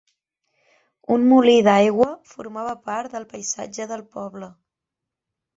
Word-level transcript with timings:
Un 1.15 1.27
molí 1.33 1.53
d'aigua 1.67 2.07
formava 2.31 2.73
part 2.91 3.13
del 3.17 3.29
paisatge 3.35 3.89
del 3.93 4.05
poble. 4.17 4.55